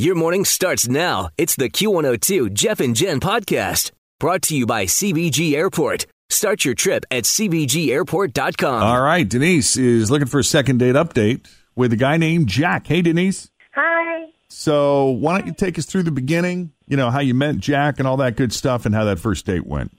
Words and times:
Your 0.00 0.14
morning 0.14 0.44
starts 0.44 0.86
now. 0.86 1.30
It's 1.36 1.56
the 1.56 1.68
Q102 1.68 2.52
Jeff 2.52 2.78
and 2.78 2.94
Jen 2.94 3.18
podcast 3.18 3.90
brought 4.20 4.42
to 4.42 4.56
you 4.56 4.64
by 4.64 4.84
CVG 4.84 5.54
Airport. 5.54 6.06
Start 6.30 6.64
your 6.64 6.76
trip 6.76 7.04
at 7.10 7.24
CVGAirport.com. 7.24 8.80
All 8.84 9.02
right, 9.02 9.28
Denise 9.28 9.76
is 9.76 10.08
looking 10.08 10.28
for 10.28 10.38
a 10.38 10.44
second 10.44 10.78
date 10.78 10.94
update 10.94 11.52
with 11.74 11.92
a 11.92 11.96
guy 11.96 12.16
named 12.16 12.46
Jack. 12.46 12.86
Hey, 12.86 13.02
Denise. 13.02 13.50
Hi. 13.74 14.26
So, 14.46 15.06
why 15.06 15.36
don't 15.36 15.48
you 15.48 15.52
take 15.52 15.76
us 15.80 15.84
through 15.84 16.04
the 16.04 16.12
beginning? 16.12 16.70
You 16.86 16.96
know, 16.96 17.10
how 17.10 17.18
you 17.18 17.34
met 17.34 17.56
Jack 17.56 17.98
and 17.98 18.06
all 18.06 18.18
that 18.18 18.36
good 18.36 18.52
stuff 18.52 18.86
and 18.86 18.94
how 18.94 19.02
that 19.02 19.18
first 19.18 19.46
date 19.46 19.66
went. 19.66 19.90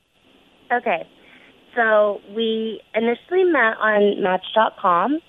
Okay. 0.71 1.05
So 1.75 2.21
we 2.33 2.79
initially 2.95 3.43
met 3.43 3.75
on 3.81 4.23
Match.com, 4.23 5.19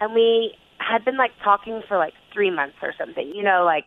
and 0.00 0.14
we 0.14 0.52
had 0.78 1.04
been 1.04 1.16
like 1.16 1.30
talking 1.44 1.80
for 1.86 1.96
like 1.96 2.14
three 2.34 2.50
months 2.50 2.76
or 2.82 2.92
something. 2.98 3.32
You 3.32 3.44
know, 3.44 3.62
like 3.64 3.84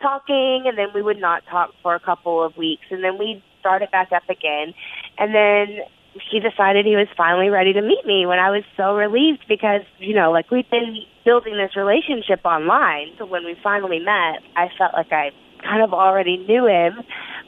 talking, 0.00 0.64
and 0.66 0.76
then 0.76 0.88
we 0.94 1.02
would 1.02 1.20
not 1.20 1.42
talk 1.50 1.70
for 1.82 1.94
a 1.94 2.00
couple 2.00 2.42
of 2.42 2.56
weeks, 2.56 2.84
and 2.90 3.04
then 3.04 3.18
we'd 3.18 3.42
start 3.60 3.82
it 3.82 3.90
back 3.90 4.12
up 4.12 4.28
again, 4.28 4.74
and 5.18 5.34
then 5.34 5.84
he 6.30 6.40
decided 6.40 6.86
he 6.86 6.96
was 6.96 7.06
finally 7.16 7.50
ready 7.50 7.72
to 7.72 7.82
meet 7.82 8.04
me 8.04 8.26
when 8.26 8.38
I 8.38 8.50
was 8.50 8.64
so 8.76 8.96
relieved 8.96 9.44
because, 9.48 9.82
you 9.98 10.14
know, 10.14 10.32
like 10.32 10.50
we've 10.50 10.68
been 10.68 10.96
building 11.24 11.56
this 11.56 11.76
relationship 11.76 12.40
online. 12.44 13.12
So 13.18 13.26
when 13.26 13.44
we 13.44 13.54
finally 13.62 14.00
met, 14.00 14.42
I 14.56 14.68
felt 14.76 14.92
like 14.94 15.12
I 15.12 15.30
kind 15.62 15.82
of 15.82 15.92
already 15.92 16.38
knew 16.38 16.66
him. 16.66 17.00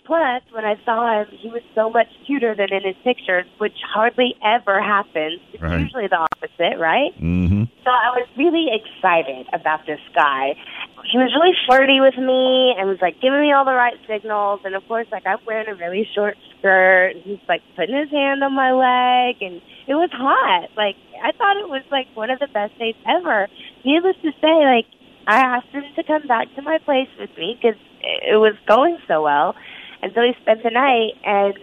Plus, 0.05 0.43
when 0.51 0.65
I 0.65 0.75
saw 0.85 1.23
him, 1.23 1.29
he 1.31 1.49
was 1.49 1.63
so 1.77 1.89
much 1.89 2.09
cuter 2.27 2.57
than 2.57 2.73
in 2.73 2.83
his 2.83 2.97
pictures, 3.05 3.47
which 3.59 3.77
hardly 3.87 4.35
ever 4.45 4.83
happens. 4.83 5.39
It's 5.53 5.63
Right. 5.63 5.79
usually 5.81 6.09
the 6.09 6.17
opposite, 6.19 6.77
right? 6.79 7.15
Mm-hmm. 7.23 7.65
So 7.85 7.91
I 7.91 8.11
was 8.11 8.27
really 8.37 8.67
excited 8.75 9.47
about 9.53 9.87
this 9.87 10.01
guy. 10.15 10.55
He 11.11 11.19
was 11.19 11.31
really 11.35 11.55
flirty 11.67 12.01
with 12.01 12.17
me 12.19 12.75
and 12.79 12.89
was 12.89 12.99
like 13.01 13.21
giving 13.21 13.41
me 13.41 13.53
all 13.53 13.65
the 13.65 13.75
right 13.75 13.95
signals. 14.09 14.61
And 14.65 14.75
of 14.75 14.87
course, 14.89 15.07
like 15.13 15.27
I'm 15.27 15.39
wearing 15.47 15.69
a 15.69 15.75
really 15.75 16.09
short 16.15 16.37
skirt. 16.59 17.15
And 17.15 17.23
he's 17.23 17.43
like 17.49 17.63
putting 17.77 17.95
his 17.95 18.11
hand 18.11 18.43
on 18.43 18.53
my 18.55 18.73
leg, 18.73 19.39
and 19.41 19.63
it 19.87 19.95
was 19.95 20.11
hot. 20.13 20.71
Like 20.77 20.97
I 21.23 21.31
thought 21.33 21.57
it 21.59 21.69
was 21.69 21.83
like 21.91 22.07
one 22.15 22.31
of 22.31 22.41
the 22.41 22.49
best 22.49 22.77
dates 22.79 22.99
ever. 23.07 23.47
Needless 23.85 24.17
to 24.23 24.31
say, 24.41 24.55
like 24.67 24.87
I 25.27 25.39
asked 25.39 25.69
him 25.71 25.85
to 25.95 26.03
come 26.03 26.27
back 26.27 26.49
to 26.57 26.63
my 26.63 26.79
place 26.79 27.09
with 27.19 27.31
me 27.39 27.55
because 27.61 27.79
it 28.03 28.37
was 28.39 28.55
going 28.67 28.99
so 29.07 29.23
well. 29.23 29.55
And 30.03 30.13
so 30.15 30.21
he 30.21 30.33
spent 30.43 30.63
the 30.65 30.71
night, 30.71 31.13
and 31.25 31.55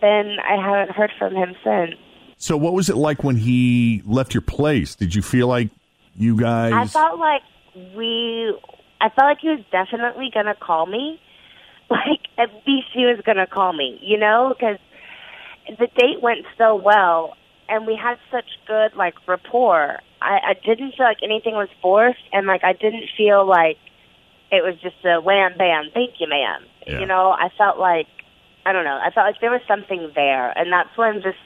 then 0.00 0.36
I 0.38 0.56
haven't 0.56 0.94
heard 0.94 1.10
from 1.18 1.34
him 1.34 1.54
since. 1.64 1.94
So, 2.36 2.56
what 2.56 2.72
was 2.72 2.88
it 2.88 2.96
like 2.96 3.24
when 3.24 3.36
he 3.36 4.02
left 4.06 4.32
your 4.32 4.42
place? 4.42 4.94
Did 4.94 5.14
you 5.14 5.22
feel 5.22 5.48
like 5.48 5.70
you 6.16 6.36
guys? 6.36 6.72
I 6.72 6.86
felt 6.86 7.18
like 7.18 7.42
we, 7.96 8.56
I 9.00 9.08
felt 9.08 9.26
like 9.26 9.38
he 9.40 9.48
was 9.48 9.64
definitely 9.72 10.30
going 10.32 10.46
to 10.46 10.54
call 10.54 10.86
me. 10.86 11.20
Like, 11.90 12.28
at 12.36 12.50
least 12.66 12.88
he 12.92 13.06
was 13.06 13.18
going 13.24 13.38
to 13.38 13.46
call 13.46 13.72
me, 13.72 13.98
you 14.02 14.18
know, 14.18 14.52
because 14.54 14.76
the 15.78 15.86
date 15.86 16.20
went 16.20 16.44
so 16.58 16.76
well 16.76 17.34
and 17.66 17.86
we 17.86 17.96
had 17.96 18.18
such 18.30 18.44
good, 18.66 18.94
like, 18.94 19.14
rapport. 19.26 19.96
I, 20.20 20.38
I 20.48 20.52
didn't 20.52 20.96
feel 20.98 21.06
like 21.06 21.22
anything 21.22 21.54
was 21.54 21.70
forced 21.80 22.20
and, 22.30 22.46
like, 22.46 22.62
I 22.62 22.74
didn't 22.74 23.06
feel 23.16 23.46
like 23.46 23.78
it 24.52 24.62
was 24.62 24.74
just 24.82 24.96
a 25.06 25.18
wham 25.22 25.56
bam, 25.56 25.88
thank 25.94 26.20
you, 26.20 26.28
ma'am. 26.28 26.66
Yeah. 26.88 27.00
You 27.00 27.06
know, 27.06 27.30
I 27.30 27.48
felt 27.56 27.78
like, 27.78 28.06
I 28.66 28.72
don't 28.72 28.84
know, 28.84 28.98
I 29.04 29.10
felt 29.10 29.26
like 29.26 29.40
there 29.40 29.50
was 29.50 29.60
something 29.68 30.10
there 30.14 30.56
and 30.58 30.72
that's 30.72 30.90
why 30.96 31.08
I'm 31.08 31.22
just, 31.22 31.38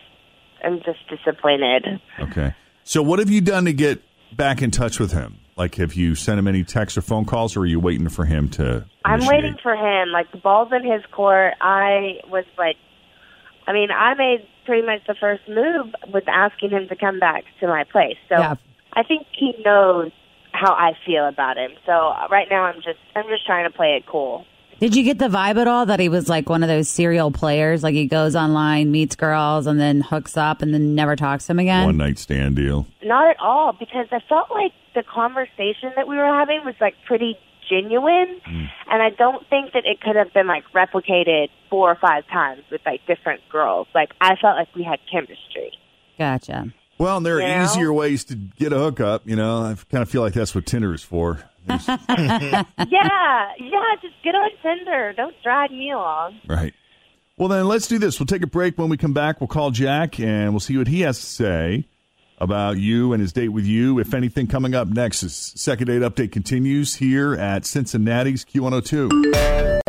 I'm 0.65 0.79
just 0.85 1.01
disappointed. 1.09 2.01
okay. 2.21 2.55
So, 2.85 3.03
what 3.03 3.19
have 3.19 3.31
you 3.31 3.41
done 3.41 3.65
to 3.67 3.73
get 3.73 4.03
back 4.37 4.63
in 4.63 4.71
touch 4.71 4.99
with 4.99 5.13
him? 5.13 5.39
Like, 5.57 5.75
have 5.77 5.95
you 5.95 6.15
sent 6.15 6.39
him 6.39 6.49
any 6.49 6.65
texts 6.65 6.97
or 6.97 7.03
phone 7.03 7.25
calls, 7.27 7.57
or 7.57 7.61
are 7.61 7.67
you 7.67 7.79
waiting 7.79 8.09
for 8.09 8.25
him 8.25 8.49
to? 8.51 8.87
I'm 9.05 9.25
waiting 9.27 9.57
for 9.63 9.75
him. 9.75 10.09
Like 10.09 10.33
the 10.33 10.39
ball's 10.39 10.73
in 10.73 10.83
his 10.91 11.03
court. 11.13 11.55
I 11.61 12.21
was 12.29 12.45
like, 12.57 12.77
I 13.67 13.73
mean, 13.73 13.91
I 13.91 14.15
made 14.15 14.47
pretty 14.65 14.87
much 14.87 15.01
the 15.07 15.15
first 15.21 15.43
move 15.49 15.95
with 16.13 16.25
asking 16.29 16.71
him 16.71 16.89
to 16.89 16.97
come 16.97 17.19
back 17.19 17.45
to 17.61 17.67
my 17.67 17.85
place. 17.85 18.17
So 18.29 18.39
Yeah. 18.39 18.55
I 18.95 19.03
think 19.03 19.27
he 19.33 19.55
knows 19.65 20.11
how 20.53 20.73
I 20.73 20.93
feel 21.07 21.27
about 21.27 21.57
him. 21.57 21.73
So 21.87 21.93
uh, 21.93 22.29
right 22.31 22.49
now, 22.51 22.65
I'm 22.65 22.77
just 22.77 22.99
I'm 23.15 23.29
just 23.29 23.45
trying 23.47 23.71
to 23.71 23.77
play 23.77 23.97
it 23.97 24.07
cool. 24.07 24.47
Did 24.83 24.97
you 24.97 25.05
get 25.05 25.21
the 25.21 25.29
vibe 25.29 25.61
at 25.61 25.69
all 25.69 25.87
that 25.87 26.01
he 26.01 26.09
was 26.09 26.29
like 26.29 26.49
one 26.49 26.65
of 26.65 26.69
those 26.69 26.89
serial 26.89 27.31
players? 27.31 27.85
Like 27.85 27.95
he 27.95 28.07
goes 28.07 28.35
online, 28.35 28.91
meets 28.91 29.15
girls, 29.15 29.69
and 29.69 29.79
then 29.79 30.01
hooks 30.01 30.37
up 30.37 30.61
and 30.61 30.75
then 30.75 30.97
never 30.97 31.15
talks 31.15 31.45
to 31.45 31.49
them 31.51 31.61
again? 31.61 31.85
one 31.85 31.99
night 31.99 32.19
stand 32.19 32.57
deal. 32.57 32.89
Not 33.01 33.31
at 33.31 33.37
all, 33.39 33.75
because 33.75 34.09
I 34.11 34.19
felt 34.29 34.51
like 34.51 34.73
the 34.97 35.05
conversation 35.05 35.93
that 35.95 36.09
we 36.09 36.17
were 36.17 36.27
having 36.27 36.65
was 36.65 36.75
like 36.81 36.97
pretty 37.07 37.39
genuine, 37.71 38.41
mm. 38.45 38.69
and 38.91 39.03
I 39.03 39.11
don't 39.11 39.49
think 39.49 39.73
that 39.75 39.87
it 39.87 40.01
could 40.01 40.17
have 40.17 40.35
been 40.35 40.49
like 40.49 40.65
replicated 40.75 41.51
four 41.71 41.89
or 41.89 41.95
five 41.95 42.27
times 42.27 42.65
with 42.69 42.81
like 42.85 43.07
different 43.07 43.43
girls. 43.51 43.87
Like 43.95 44.11
I 44.21 44.35
felt 44.35 44.57
like 44.57 44.75
we 44.75 44.83
had 44.83 44.99
chemistry. 45.09 45.79
Gotcha. 46.19 46.73
Well, 47.03 47.17
and 47.17 47.27
there 47.27 47.41
are 47.41 47.65
easier 47.65 47.93
ways 47.93 48.23
to 48.27 48.37
get 48.37 48.73
a 48.73 48.79
hookup. 48.79 49.27
You 49.27 49.35
know, 49.35 49.57
I 49.63 49.77
kind 49.91 50.03
of 50.03 50.09
feel 50.09 50.23
like 50.23 50.35
that's 50.35 50.55
what 50.55 50.67
Tinder 50.67 50.95
is 50.95 51.03
for. 51.03 51.43
Yeah, 51.69 52.65
yeah, 53.59 53.95
just 54.01 54.15
get 54.23 54.37
on 54.37 54.51
Tinder. 54.63 55.13
Don't 55.17 55.35
drag 55.43 55.73
me 55.73 55.91
along. 55.91 56.39
right. 56.47 56.73
Well, 57.37 57.49
then 57.49 57.67
let's 57.67 57.89
do 57.89 57.99
this. 57.99 58.21
We'll 58.21 58.27
take 58.29 58.43
a 58.43 58.47
break. 58.47 58.79
When 58.79 58.89
we 58.89 58.97
come 58.97 59.13
back, 59.13 59.41
we'll 59.41 59.49
call 59.49 59.73
Jack 59.73 60.21
and 60.21 60.53
we'll 60.53 60.61
see 60.61 60.79
what 60.79 60.87
he 60.87 61.01
has 61.01 61.19
to 61.19 61.27
say 61.27 61.89
about 62.39 62.79
you 62.79 63.13
and 63.13 63.21
his 63.21 63.33
date 63.33 63.49
with 63.49 63.65
you. 63.65 63.99
If 63.99 64.15
anything, 64.15 64.47
coming 64.47 64.75
up 64.77 64.87
next 64.87 65.25
is 65.25 65.35
second 65.35 65.89
date 65.89 66.03
update 66.03 66.31
continues 66.31 66.95
here 66.97 67.35
at 67.35 67.65
Cincinnati's 67.65 68.45
Q102. 68.45 69.82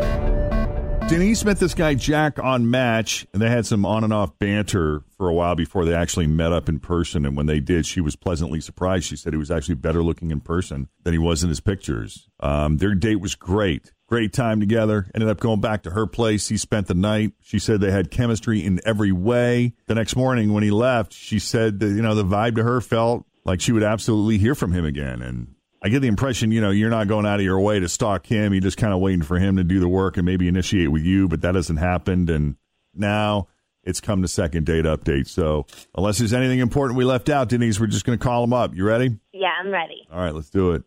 Denise 1.06 1.44
met 1.44 1.58
this 1.58 1.74
guy 1.74 1.94
Jack 1.94 2.38
on 2.38 2.70
Match, 2.70 3.26
and 3.34 3.42
they 3.42 3.50
had 3.50 3.66
some 3.66 3.84
on 3.84 4.04
and 4.04 4.12
off 4.12 4.38
banter 4.38 5.02
for 5.18 5.28
a 5.28 5.34
while 5.34 5.54
before 5.54 5.84
they 5.84 5.94
actually 5.94 6.26
met 6.26 6.50
up 6.50 6.66
in 6.66 6.80
person. 6.80 7.26
And 7.26 7.36
when 7.36 7.44
they 7.44 7.60
did, 7.60 7.84
she 7.84 8.00
was 8.00 8.16
pleasantly 8.16 8.58
surprised. 8.60 9.04
She 9.04 9.16
said 9.16 9.34
he 9.34 9.38
was 9.38 9.50
actually 9.50 9.74
better 9.74 10.02
looking 10.02 10.30
in 10.30 10.40
person 10.40 10.88
than 11.02 11.12
he 11.12 11.18
was 11.18 11.42
in 11.42 11.50
his 11.50 11.60
pictures. 11.60 12.28
Um, 12.40 12.78
their 12.78 12.94
date 12.94 13.20
was 13.20 13.34
great. 13.34 13.92
Great 14.08 14.32
time 14.32 14.60
together. 14.60 15.10
Ended 15.14 15.28
up 15.28 15.40
going 15.40 15.60
back 15.60 15.82
to 15.82 15.90
her 15.90 16.06
place. 16.06 16.48
He 16.48 16.56
spent 16.56 16.86
the 16.86 16.94
night. 16.94 17.32
She 17.42 17.58
said 17.58 17.80
they 17.80 17.90
had 17.90 18.10
chemistry 18.10 18.64
in 18.64 18.80
every 18.86 19.12
way. 19.12 19.74
The 19.86 19.94
next 19.94 20.16
morning 20.16 20.54
when 20.54 20.62
he 20.62 20.70
left, 20.70 21.12
she 21.12 21.38
said 21.38 21.80
that, 21.80 21.88
you 21.88 22.02
know, 22.02 22.14
the 22.14 22.24
vibe 22.24 22.56
to 22.56 22.64
her 22.64 22.80
felt 22.80 23.26
like 23.44 23.60
she 23.60 23.72
would 23.72 23.82
absolutely 23.82 24.38
hear 24.38 24.54
from 24.54 24.72
him 24.72 24.86
again. 24.86 25.20
And 25.20 25.53
I 25.84 25.90
get 25.90 26.00
the 26.00 26.08
impression, 26.08 26.50
you 26.50 26.62
know, 26.62 26.70
you're 26.70 26.88
not 26.88 27.08
going 27.08 27.26
out 27.26 27.40
of 27.40 27.44
your 27.44 27.60
way 27.60 27.78
to 27.78 27.90
stalk 27.90 28.24
him. 28.24 28.54
You're 28.54 28.62
just 28.62 28.78
kind 28.78 28.94
of 28.94 29.00
waiting 29.00 29.20
for 29.20 29.38
him 29.38 29.56
to 29.58 29.64
do 29.64 29.80
the 29.80 29.88
work 29.88 30.16
and 30.16 30.24
maybe 30.24 30.48
initiate 30.48 30.90
with 30.90 31.02
you, 31.02 31.28
but 31.28 31.42
that 31.42 31.56
hasn't 31.56 31.78
happened. 31.78 32.30
And 32.30 32.56
now 32.94 33.48
it's 33.82 34.00
come 34.00 34.22
to 34.22 34.28
second 34.28 34.64
date 34.64 34.86
update. 34.86 35.28
So 35.28 35.66
unless 35.94 36.16
there's 36.16 36.32
anything 36.32 36.60
important 36.60 36.96
we 36.96 37.04
left 37.04 37.28
out, 37.28 37.50
Denise, 37.50 37.78
we're 37.78 37.88
just 37.88 38.06
going 38.06 38.18
to 38.18 38.22
call 38.22 38.42
him 38.42 38.54
up. 38.54 38.74
You 38.74 38.82
ready? 38.82 39.18
Yeah, 39.34 39.50
I'm 39.62 39.70
ready. 39.70 40.08
All 40.10 40.20
right, 40.20 40.34
let's 40.34 40.48
do 40.48 40.72
it. 40.72 40.84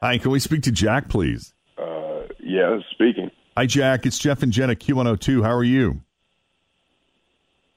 Hi, 0.00 0.18
can 0.18 0.30
we 0.30 0.38
speak 0.38 0.62
to 0.62 0.72
Jack, 0.72 1.08
please? 1.08 1.52
Uh, 1.76 2.22
yeah, 2.38 2.78
speaking. 2.92 3.30
Hi, 3.56 3.66
Jack. 3.66 4.06
It's 4.06 4.18
Jeff 4.18 4.44
and 4.44 4.52
Jenna 4.52 4.76
Q102. 4.76 5.42
How 5.42 5.52
are 5.52 5.64
you? 5.64 6.02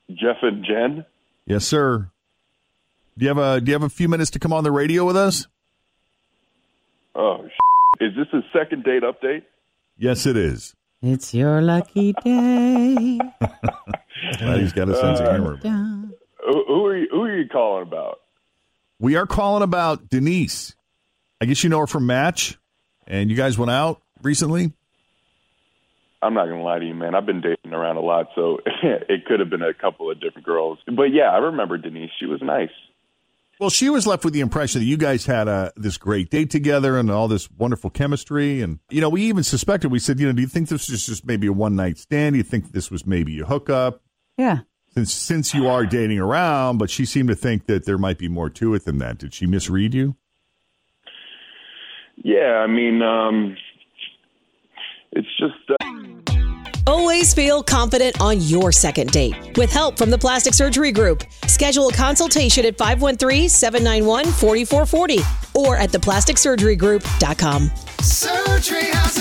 Jeff 0.10 0.38
and 0.44 0.64
Jen. 0.64 1.06
Yes, 1.48 1.66
sir. 1.66 2.12
Do 3.18 3.26
you 3.26 3.30
have 3.30 3.38
a 3.38 3.60
Do 3.60 3.72
you 3.72 3.74
have 3.74 3.84
a 3.84 3.90
few 3.90 4.08
minutes 4.08 4.30
to 4.32 4.40
come 4.40 4.54
on 4.54 4.64
the 4.64 4.72
radio 4.72 5.06
with 5.06 5.18
us? 5.18 5.48
Oh, 7.16 7.46
is 8.00 8.12
this 8.16 8.28
a 8.34 8.42
second 8.54 8.84
date 8.84 9.04
update? 9.04 9.44
Yes, 9.98 10.26
it 10.26 10.38
is. 10.38 10.76
It's 11.02 11.34
your 11.34 11.62
lucky 11.62 12.14
day. 12.24 13.20
Glad 14.38 14.60
he's 14.60 14.74
got 14.74 14.90
a 14.90 14.96
sense 14.96 15.20
of 15.20 15.30
humor. 15.30 15.58
Who, 15.58 16.66
who 16.68 16.86
are 16.86 16.98
you? 16.98 17.08
Who 17.12 17.24
are 17.24 17.38
you 17.38 17.50
calling 17.50 17.84
about? 17.84 18.20
We 19.00 19.16
are 19.16 19.26
calling 19.26 19.64
about 19.64 20.10
Denise. 20.10 20.76
I 21.42 21.46
guess 21.46 21.64
you 21.64 21.72
know 21.72 21.80
her 21.80 21.88
from 21.88 22.06
Match, 22.06 22.60
and 23.08 23.32
you 23.32 23.36
guys 23.36 23.58
went 23.58 23.72
out 23.72 24.00
recently. 24.22 24.72
I'm 26.22 26.36
not 26.36 26.46
gonna 26.46 26.62
lie 26.62 26.78
to 26.78 26.86
you, 26.86 26.94
man. 26.94 27.16
I've 27.16 27.26
been 27.26 27.42
dating 27.42 27.74
around 27.74 27.98
a 27.98 28.02
lot, 28.02 28.28
so 28.36 28.60
it 28.84 29.26
could 29.26 29.40
have 29.40 29.50
been 29.50 29.64
a 29.64 29.74
couple 29.74 30.12
of 30.12 30.22
different 30.22 30.46
girls. 30.46 30.78
But 30.86 31.12
yeah, 31.12 31.32
I 31.32 31.38
remember 31.40 31.80
Denise. 31.80 32.12
She 32.20 32.28
was 32.28 32.44
nice. 32.44 32.70
Well, 33.60 33.72
she 33.72 33.90
was 33.90 34.06
left 34.06 34.24
with 34.24 34.34
the 34.34 34.40
impression 34.40 34.82
that 34.82 34.86
you 34.86 34.98
guys 34.98 35.26
had 35.26 35.48
a, 35.48 35.72
this 35.76 35.98
great 35.98 36.30
date 36.30 36.50
together 36.50 36.98
and 36.98 37.12
all 37.12 37.28
this 37.28 37.50
wonderful 37.52 37.92
chemistry. 37.92 38.62
And, 38.62 38.80
you 38.90 39.02
know, 39.02 39.10
we 39.10 39.22
even 39.24 39.44
suspected, 39.44 39.92
we 39.92 40.00
said, 40.00 40.20
you 40.20 40.26
know, 40.26 40.34
do 40.34 40.42
you 40.42 40.48
think 40.48 40.70
this 40.70 40.90
was 40.90 41.06
just 41.06 41.28
maybe 41.28 41.46
a 41.46 41.54
one 41.54 41.76
night 41.76 42.00
stand? 42.00 42.34
Do 42.34 42.38
you 42.38 42.44
think 42.44 42.72
this 42.72 42.90
was 42.90 43.06
maybe 43.06 43.40
a 43.40 43.46
hookup? 43.46 44.02
Yeah. 44.36 44.62
Since, 44.96 45.14
since 45.14 45.54
you 45.54 45.68
are 45.68 45.86
dating 45.86 46.18
around, 46.18 46.80
but 46.80 46.90
she 46.90 47.06
seemed 47.06 47.30
to 47.30 47.36
think 47.36 47.68
that 47.68 47.86
there 47.86 48.00
might 48.00 48.18
be 48.18 48.28
more 48.28 48.50
to 48.50 48.74
it 48.74 48.84
than 48.86 48.98
that. 48.98 49.20
Did 49.20 49.36
she 49.36 49.46
misread 49.46 49.94
you? 49.94 50.16
Yeah, 52.18 52.64
I 52.64 52.68
mean, 52.68 53.02
um, 53.02 53.58
it's 55.12 55.28
just. 55.40 55.56
Uh, 55.70 55.76
Always 56.88 57.32
feel 57.34 57.62
confident 57.62 58.20
on 58.20 58.42
your 58.42 58.72
second 58.72 59.12
date. 59.12 59.36
With 59.56 59.72
help 59.72 60.00
from 60.00 60.10
the 60.10 60.18
Plastic 60.18 60.54
Surgery 60.56 60.92
Group, 60.92 61.24
schedule 61.46 61.90
a 61.90 61.94
consultation 61.94 62.66
at 62.66 62.76
513-791-4440 62.78 65.56
or 65.56 65.78
at 65.78 65.92
theplasticsurgerygroup.com. 65.92 67.70
Surgery 68.02 68.86
has 68.86 69.18
an 69.18 69.21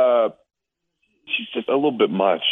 Uh, 0.00 0.28
she's 1.26 1.48
just 1.54 1.68
a 1.68 1.74
little 1.74 1.96
bit 1.96 2.10
much. 2.10 2.42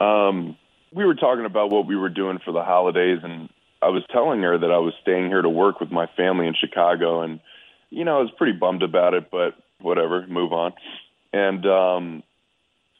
Um, 0.00 0.56
we 0.94 1.04
were 1.04 1.14
talking 1.14 1.44
about 1.44 1.70
what 1.70 1.86
we 1.86 1.96
were 1.96 2.08
doing 2.08 2.38
for 2.44 2.52
the 2.52 2.62
holidays, 2.62 3.18
and 3.22 3.48
I 3.82 3.88
was 3.88 4.02
telling 4.10 4.42
her 4.42 4.58
that 4.58 4.70
I 4.70 4.78
was 4.78 4.94
staying 5.02 5.26
here 5.26 5.42
to 5.42 5.48
work 5.48 5.80
with 5.80 5.90
my 5.90 6.06
family 6.16 6.46
in 6.46 6.54
Chicago, 6.54 7.22
and 7.22 7.40
you 7.90 8.04
know 8.04 8.18
I 8.18 8.22
was 8.22 8.30
pretty 8.36 8.58
bummed 8.58 8.82
about 8.82 9.14
it, 9.14 9.30
but 9.30 9.54
whatever, 9.80 10.26
move 10.26 10.52
on. 10.52 10.72
And 11.32 11.64
um, 11.66 12.22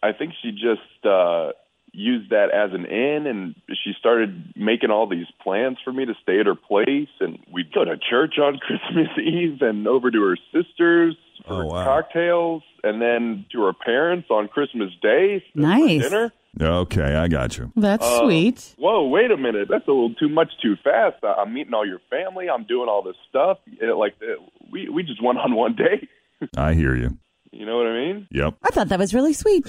I 0.03 0.13
think 0.13 0.35
she 0.43 0.53
just 0.53 1.07
uh, 1.07 1.53
used 1.93 2.31
that 2.31 2.51
as 2.51 2.73
an 2.73 2.85
in, 2.85 3.27
and 3.27 3.55
she 3.85 3.93
started 3.99 4.53
making 4.55 4.91
all 4.91 5.09
these 5.09 5.27
plans 5.43 5.79
for 5.83 5.93
me 5.93 6.05
to 6.07 6.15
stay 6.23 6.41
at 6.41 6.47
her 6.47 6.55
place, 6.55 7.09
and 7.21 7.39
we'd 7.53 7.73
go 7.73 7.85
to 7.85 7.97
church 7.97 8.39
on 8.39 8.59
Christmas 8.67 9.09
Eve 9.19 9.63
and 9.63 9.87
over 9.89 10.11
to 10.11 10.23
her 10.23 10.37
sister's 10.53 11.17
for 11.47 11.63
Oh, 11.65 11.67
wow. 11.67 11.85
cocktails, 11.85 12.63
and 12.83 13.01
then 13.01 13.45
to 13.53 13.63
her 13.63 13.73
parents 13.73 14.29
on 14.31 14.49
Christmas 14.49 14.91
Day 15.03 15.45
for 15.53 15.61
Nice. 15.61 16.03
dinner. 16.03 16.33
Okay, 16.61 17.15
I 17.15 17.29
got 17.29 17.57
you. 17.59 17.71
That's 17.77 18.05
Uh, 18.05 18.25
sweet. 18.25 18.75
Whoa, 18.79 19.07
wait 19.07 19.31
a 19.31 19.37
minute. 19.37 19.69
That's 19.71 19.87
a 19.87 19.91
little 19.91 20.15
too 20.15 20.29
much 20.29 20.51
too 20.61 20.77
fast. 20.83 21.17
I- 21.23 21.35
I'm 21.35 21.53
meeting 21.55 21.75
all 21.75 21.87
your 21.87 22.01
family. 22.11 22.49
I'm 22.51 22.65
doing 22.65 22.89
all 22.89 23.03
this 23.03 23.17
stuff. 23.29 23.59
It, 23.81 23.95
like 23.97 24.15
uh, 24.23 24.43
we 24.73 24.89
we 24.89 25.03
just 25.03 25.23
went 25.23 25.39
on 25.39 25.55
one 25.55 25.75
date. 25.77 26.09
I 26.57 26.75
hear 26.75 26.97
you. 26.97 27.17
You 27.53 27.65
know 27.65 27.77
what 27.79 27.87
I 27.87 27.93
mean? 27.95 28.29
Yep. 28.31 28.55
I 28.63 28.69
thought 28.71 28.89
that 28.89 28.99
was 28.99 29.15
really 29.15 29.33
sweet. 29.33 29.67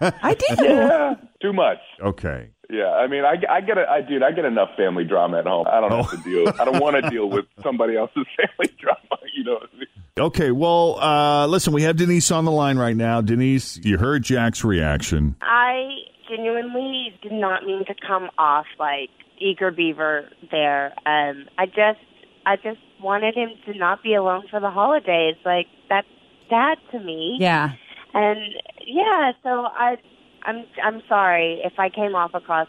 I 0.00 0.34
do. 0.38 0.64
Yeah, 0.64 1.14
too 1.42 1.52
much. 1.52 1.78
Okay. 2.00 2.50
Yeah, 2.70 2.90
I 2.90 3.06
mean, 3.06 3.24
I, 3.24 3.36
I 3.50 3.60
get 3.60 3.78
it. 3.78 3.86
I 3.88 4.00
dude, 4.00 4.22
I 4.22 4.32
get 4.32 4.44
enough 4.44 4.70
family 4.76 5.04
drama 5.04 5.38
at 5.38 5.46
home. 5.46 5.66
I 5.70 5.80
don't 5.80 5.92
have 5.92 6.10
to 6.10 6.16
deal. 6.28 6.52
I 6.58 6.64
don't 6.64 6.80
want 6.80 6.96
to 7.02 7.10
deal 7.10 7.28
with 7.28 7.44
somebody 7.62 7.96
else's 7.96 8.26
family 8.36 8.74
drama. 8.78 9.22
You 9.34 9.44
know 9.44 9.52
what 9.54 9.70
I 9.74 9.78
mean? 9.78 9.86
Okay, 10.18 10.50
well, 10.50 10.98
uh, 10.98 11.46
listen, 11.46 11.74
we 11.74 11.82
have 11.82 11.98
Denise 11.98 12.30
on 12.30 12.46
the 12.46 12.50
line 12.50 12.78
right 12.78 12.96
now. 12.96 13.20
Denise, 13.20 13.76
you 13.84 13.98
heard 13.98 14.22
Jack's 14.22 14.64
reaction. 14.64 15.36
I 15.42 15.90
genuinely 16.26 17.18
did 17.22 17.32
not 17.32 17.66
mean 17.66 17.84
to 17.84 17.94
come 17.94 18.30
off 18.38 18.64
like 18.78 19.10
eager 19.38 19.70
beaver 19.70 20.30
there. 20.50 20.94
Um, 21.04 21.44
I 21.58 21.66
just, 21.66 22.00
I 22.46 22.56
just 22.56 22.80
wanted 22.98 23.34
him 23.34 23.50
to 23.66 23.78
not 23.78 24.02
be 24.02 24.14
alone 24.14 24.44
for 24.50 24.58
the 24.58 24.70
holidays. 24.70 25.36
Like 25.44 25.66
that's 25.90 26.08
sad 26.48 26.78
to 26.92 26.98
me. 26.98 27.36
Yeah. 27.38 27.72
And 28.14 28.38
yeah, 28.86 29.32
so 29.42 29.66
I, 29.66 29.98
I'm, 30.44 30.64
I'm 30.82 31.02
sorry 31.10 31.60
if 31.62 31.74
I 31.78 31.90
came 31.90 32.14
off 32.14 32.30
across 32.32 32.68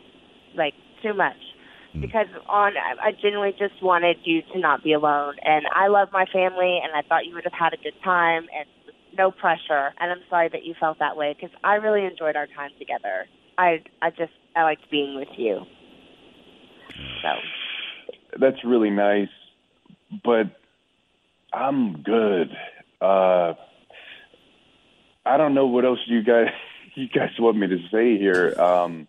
like 0.53 0.73
too 1.01 1.13
much. 1.13 1.37
Because 1.93 2.27
on, 2.47 2.73
I 2.77 3.07
I 3.07 3.11
genuinely 3.11 3.55
just 3.57 3.81
wanted 3.81 4.17
you 4.23 4.41
to 4.53 4.59
not 4.59 4.83
be 4.83 4.93
alone, 4.93 5.35
and 5.43 5.65
I 5.73 5.87
love 5.87 6.09
my 6.11 6.25
family, 6.25 6.79
and 6.83 6.93
I 6.95 7.07
thought 7.07 7.25
you 7.25 7.33
would 7.35 7.43
have 7.43 7.53
had 7.53 7.73
a 7.73 7.77
good 7.77 7.95
time, 8.03 8.47
and 8.55 8.67
no 9.17 9.31
pressure. 9.31 9.93
And 9.99 10.11
I'm 10.11 10.21
sorry 10.29 10.49
that 10.49 10.63
you 10.63 10.75
felt 10.79 10.99
that 10.99 11.17
way 11.17 11.33
because 11.33 11.55
I 11.63 11.75
really 11.75 12.05
enjoyed 12.05 12.35
our 12.35 12.47
time 12.47 12.71
together. 12.77 13.25
I, 13.57 13.83
I 14.01 14.11
just, 14.11 14.33
I 14.55 14.63
liked 14.63 14.89
being 14.91 15.15
with 15.15 15.29
you. 15.37 15.61
So. 17.21 17.29
That's 18.39 18.63
really 18.63 18.91
nice, 18.91 19.29
but 20.23 20.55
I'm 21.51 22.03
good. 22.03 22.51
Uh, 23.01 23.53
I 25.25 25.37
don't 25.37 25.53
know 25.53 25.65
what 25.67 25.85
else 25.85 25.99
you 26.05 26.23
guys 26.23 26.49
you 26.95 27.07
guys 27.07 27.29
want 27.39 27.57
me 27.57 27.67
to 27.67 27.77
say 27.91 28.17
here. 28.17 28.53
Um, 28.59 29.07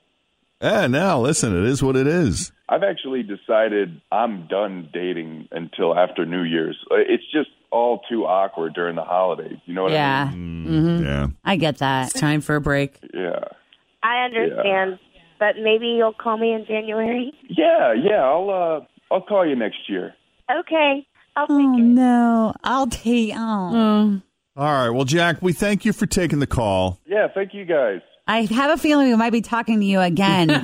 Eh, 0.60 0.88
now, 0.88 1.20
listen, 1.20 1.56
it 1.56 1.68
is 1.68 1.84
what 1.84 1.94
it 1.94 2.08
is. 2.08 2.50
I've 2.68 2.82
actually 2.82 3.22
decided 3.22 4.00
I'm 4.12 4.46
done 4.48 4.90
dating 4.92 5.48
until 5.52 5.98
after 5.98 6.26
New 6.26 6.42
Year's. 6.42 6.76
It's 6.90 7.24
just 7.32 7.48
all 7.70 8.00
too 8.10 8.24
awkward 8.26 8.74
during 8.74 8.94
the 8.96 9.04
holidays. 9.04 9.58
You 9.66 9.74
know 9.74 9.84
what 9.84 9.92
Yeah. 9.92 10.28
I 10.30 10.34
mean? 10.34 10.64
hmm 10.98 11.04
Yeah. 11.04 11.26
I 11.44 11.56
get 11.56 11.78
that. 11.78 12.10
It's 12.10 12.20
time 12.20 12.40
for 12.40 12.56
a 12.56 12.60
break. 12.60 12.98
Yeah. 13.14 13.40
I 14.02 14.24
understand, 14.24 14.98
but 15.38 15.56
maybe 15.62 15.86
you'll 15.88 16.12
call 16.12 16.36
me 16.38 16.52
in 16.52 16.64
January. 16.66 17.32
Yeah, 17.48 17.92
yeah. 17.94 18.22
I'll 18.22 18.50
uh, 18.50 18.80
I'll 19.14 19.22
call 19.22 19.46
you 19.46 19.56
next 19.56 19.88
year. 19.88 20.14
Okay, 20.50 21.06
I'll 21.36 21.46
take 21.46 21.56
Oh 21.56 21.78
it. 21.78 21.82
no. 21.82 22.54
I'll 22.64 22.86
take 22.86 23.32
oh. 23.34 23.40
Oh, 23.74 24.20
All 24.56 24.64
right. 24.86 24.90
Well, 24.90 25.04
Jack, 25.04 25.42
we 25.42 25.52
thank 25.52 25.84
you 25.84 25.92
for 25.92 26.06
taking 26.06 26.38
the 26.38 26.46
call. 26.46 27.00
Yeah. 27.06 27.28
Thank 27.34 27.54
you 27.54 27.64
guys. 27.64 28.00
I 28.30 28.42
have 28.42 28.70
a 28.72 28.76
feeling 28.76 29.08
we 29.08 29.16
might 29.16 29.32
be 29.32 29.40
talking 29.40 29.80
to 29.80 29.86
you 29.86 30.00
again 30.00 30.50
at 30.50 30.60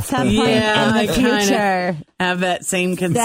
some 0.00 0.22
point 0.26 0.34
Yeah, 0.48 0.88
in 0.88 0.94
the 1.06 1.12
I 1.12 1.14
future. 1.14 1.98
have 2.18 2.40
that 2.40 2.64
same 2.64 2.96
concern. 2.96 3.22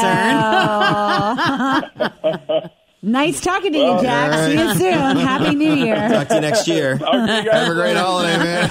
So- 2.51 2.69
nice 3.01 3.39
talking 3.39 3.71
to 3.71 3.79
you, 3.79 4.01
Jack. 4.01 4.49
See 4.49 4.57
you 4.57 4.75
soon. 4.75 5.17
Happy 5.17 5.55
New 5.55 5.73
Year. 5.85 5.95
Talk 6.09 6.27
to 6.27 6.35
you 6.35 6.41
next 6.41 6.67
year. 6.67 6.97
Talk 6.97 7.13
you 7.13 7.51
Have 7.51 7.69
a 7.71 7.73
great 7.73 7.95
holiday, 7.95 8.37
man. 8.37 8.69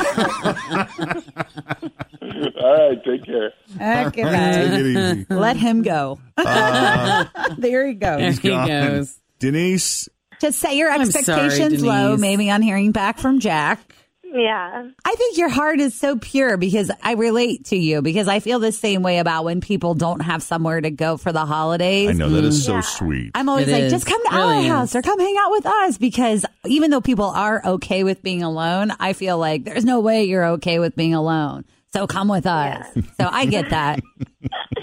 All 2.61 2.89
right. 2.89 3.03
Take 3.05 3.25
care. 3.25 3.53
Okay, 3.75 4.23
Take 4.23 4.73
it 4.79 4.87
easy. 4.87 5.27
Let 5.31 5.57
him 5.57 5.81
go. 5.83 6.19
Uh, 6.37 7.25
there 7.59 7.87
he 7.89 7.95
There 7.95 8.19
goes. 8.19 8.39
he 8.39 8.49
goes. 8.51 9.19
Denise, 9.39 10.09
Just 10.43 10.59
set 10.59 10.75
your 10.75 10.91
I'm 10.91 11.05
sorry, 11.11 11.21
expectations 11.47 11.83
low, 11.85 12.17
maybe 12.17 12.51
on 12.51 12.63
hearing 12.63 12.91
back 12.93 13.19
from 13.19 13.39
Jack. 13.39 13.79
Yeah. 14.25 14.89
I 15.05 15.15
think 15.15 15.37
your 15.39 15.51
heart 15.51 15.79
is 15.79 15.95
so 15.95 16.19
pure 16.19 16.57
because 16.57 16.91
I 17.03 17.13
relate 17.13 17.67
to 17.67 17.77
you 17.77 18.03
because 18.03 18.27
I 18.29 18.41
feel 18.41 18.59
the 18.59 18.73
same 18.73 19.03
way 19.03 19.19
about 19.19 19.45
when 19.45 19.61
people 19.61 19.95
don't 19.95 20.21
have 20.21 20.43
somewhere 20.43 20.81
to 20.81 20.91
go 20.91 21.17
for 21.17 21.33
the 21.33 21.45
holidays. 21.47 22.09
I 22.09 22.13
know 22.15 22.31
that 22.31 22.43
is 22.45 22.65
so 22.65 22.73
mm. 22.73 22.75
Yeah. 22.77 22.81
sweet. 22.81 23.31
I'm 23.35 23.49
always 23.49 23.69
It 23.69 23.73
like, 23.73 23.83
is. 23.85 23.93
just 23.93 24.07
come 24.07 24.21
to 24.25 24.35
Really 24.35 24.69
our 24.71 24.77
house 24.79 24.89
is. 24.91 24.97
or 24.97 25.03
come 25.03 25.21
hang 25.21 25.37
out 25.39 25.51
with 25.53 25.67
us 25.67 25.99
because 25.99 26.45
even 26.65 26.91
though 26.91 27.01
people 27.03 27.27
are 27.27 27.63
okay 27.65 28.05
with 28.05 28.23
being 28.23 28.43
alone, 28.43 28.93
I 28.99 29.13
feel 29.13 29.39
like 29.39 29.65
there's 29.65 29.85
no 29.85 30.01
way 30.01 30.25
you're 30.25 30.47
okay 30.55 30.79
with 30.81 30.97
being 30.97 31.15
alone. 31.15 31.67
So 31.93 32.07
come 32.09 32.27
with 32.27 32.47
us. 32.47 32.87
So 33.21 33.29
I 33.31 33.45
get 33.47 33.71
that. 33.71 34.01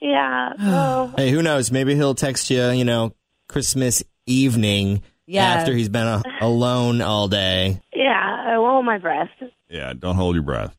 Yeah. 0.00 0.52
Well, 0.58 1.14
Hey, 1.16 1.30
who 1.30 1.42
knows? 1.42 1.72
Maybe 1.72 1.96
he'll 1.96 2.14
text 2.14 2.48
you, 2.50 2.68
you 2.70 2.84
know, 2.84 3.12
Christmas 3.48 4.04
evening 4.26 5.02
Yeah. 5.26 5.44
after 5.44 5.72
he's 5.72 5.88
been 5.88 6.06
a, 6.06 6.22
alone 6.40 7.00
all 7.00 7.28
day. 7.28 7.80
Yeah, 7.94 8.12
I 8.48 8.58
won't 8.58 8.72
hold 8.72 8.84
my 8.84 8.98
breath. 8.98 9.30
Yeah, 9.68 9.92
don't 9.98 10.16
hold 10.16 10.34
your 10.36 10.42
breath. 10.44 10.76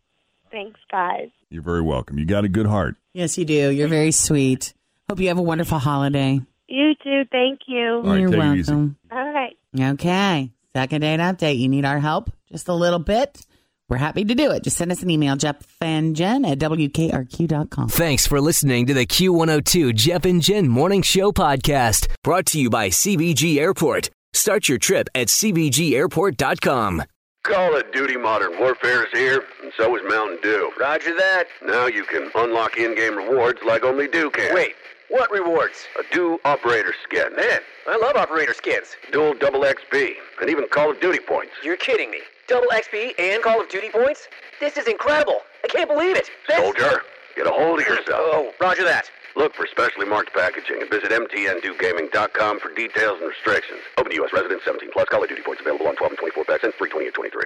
Thanks, 0.52 0.80
guys. 0.92 1.30
You're 1.50 1.64
very 1.64 1.82
welcome. 1.82 2.18
You 2.20 2.26
got 2.26 2.44
a 2.46 2.50
good 2.50 2.66
heart. 2.68 2.96
Yes, 3.14 3.38
you 3.38 3.46
do. 3.46 3.70
You're 3.72 3.88
very 3.88 4.12
sweet. 4.12 4.74
Hope 5.10 5.20
you 5.20 5.30
have 5.30 5.38
a 5.38 5.42
wonderful 5.42 5.80
holiday. 5.80 6.42
You 6.68 6.94
too. 7.02 7.24
Thank 7.32 7.62
you. 7.68 7.96
All 7.96 8.04
right, 8.04 8.20
You're 8.20 8.30
take 8.30 8.40
it 8.42 8.56
easy. 8.58 8.72
welcome. 8.74 8.98
All 9.12 9.34
right. 9.34 9.58
Okay. 9.80 10.52
Second 10.74 11.02
date 11.02 11.20
update. 11.20 11.58
You 11.60 11.70
need 11.70 11.86
our 11.86 12.00
help 12.00 12.30
just 12.52 12.68
a 12.68 12.74
little 12.74 13.00
bit. 13.00 13.46
We're 13.90 13.98
happy 13.98 14.26
to 14.26 14.36
do 14.36 14.52
it. 14.52 14.64
Just 14.64 14.76
send 14.78 14.92
us 14.92 15.02
an 15.02 15.10
email, 15.10 15.38
Jeff 15.38 15.56
and 15.80 16.14
Jen 16.14 16.44
at 16.44 16.60
WKRQ.com. 16.60 17.88
Thanks 17.88 18.28
for 18.28 18.42
listening 18.42 18.86
to 18.88 18.94
the 18.94 19.06
Q102 19.06 19.96
Jeff 19.96 20.26
and 20.26 20.42
Jen 20.42 20.68
Morning 20.68 21.02
Show 21.02 21.32
podcast, 21.32 22.08
brought 22.22 22.46
to 22.48 22.60
you 22.60 22.70
by 22.70 22.90
CVG 22.90 23.58
Airport. 23.58 24.10
Start 24.34 24.68
your 24.68 24.78
trip 24.78 25.08
at 25.16 25.28
CVGAirport.com. 25.28 27.04
Call 27.44 27.78
of 27.78 27.90
Duty 27.94 28.18
Modern 28.18 28.60
Warfare 28.60 29.06
is 29.06 29.12
here, 29.14 29.42
and 29.64 29.72
so 29.78 29.96
is 29.96 30.02
Mountain 30.06 30.40
Dew. 30.44 30.70
Roger 30.78 31.16
that. 31.16 31.46
Now 31.66 31.88
you 31.88 32.04
can 32.04 32.30
unlock 32.36 32.76
in-game 32.76 33.16
rewards 33.16 33.60
like 33.66 33.86
only 33.86 34.10
Dew 34.10 34.30
can. 34.32 34.54
Wait, 34.54 34.76
what 35.08 35.32
rewards? 35.32 35.86
A 35.98 36.14
Dew 36.14 36.38
Operator 36.44 36.94
Skin. 37.06 37.34
Man, 37.38 37.62
I 37.88 37.96
love 37.96 38.18
Operator 38.18 38.54
Skins. 38.54 38.98
Dual 39.14 39.34
double 39.34 39.62
XP, 39.62 40.12
and 40.42 40.50
even 40.50 40.68
Call 40.68 40.92
of 40.92 41.00
Duty 41.00 41.20
points. 41.20 41.54
You're 41.64 41.78
kidding 41.78 42.12
me. 42.12 42.20
Double 42.48 42.68
XP 42.70 43.14
and 43.20 43.44
Call 43.44 43.60
of 43.62 43.68
Duty 43.68 43.90
points? 43.90 44.28
This 44.62 44.78
is 44.78 44.88
incredible. 44.88 45.42
I 45.66 45.68
can't 45.68 45.90
believe 45.90 46.16
it. 46.16 46.30
This- 46.48 46.58
Soldier, 46.58 47.02
get 47.36 47.46
a 47.46 47.52
hold 47.52 47.80
of 47.82 47.86
oh, 47.88 47.92
yourself. 47.92 48.08
Oh, 48.10 48.52
roger 48.62 48.86
that. 48.86 49.10
Look 49.36 49.54
for 49.54 49.68
specially 49.68 50.06
marked 50.08 50.34
packaging 50.34 50.82
and 50.82 50.90
visit 50.90 51.12
mtndewgaming.com 51.12 52.60
for 52.60 52.74
details 52.74 53.20
and 53.20 53.28
restrictions. 53.30 53.82
Open 53.98 54.12
to 54.12 54.16
U.S. 54.18 54.32
residents 54.34 54.64
17 54.66 54.92
plus. 54.94 55.10
Call 55.10 55.24
of 55.24 55.30
Duty 55.30 55.42
points 55.44 55.62
available 55.62 55.88
on 55.88 55.96
12 55.98 56.12
and 56.12 56.20
24 56.20 56.46
packs 56.46 56.64
and 56.64 56.74
free 56.74 56.90
28 56.90 57.14
23. 57.14 57.42